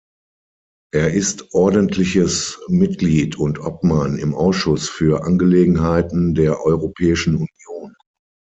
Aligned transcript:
Er 0.91 1.13
ist 1.13 1.53
ordentliches 1.53 2.59
Mitglied 2.67 3.35
und 3.37 3.59
Obmann 3.59 4.17
im 4.17 4.33
Ausschuss 4.33 4.89
für 4.89 5.23
Angelegenheiten 5.23 6.33
der 6.33 6.65
Europäischen 6.65 7.35
Union. 7.35 7.93